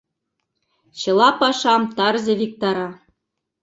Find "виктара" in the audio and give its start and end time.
2.39-2.89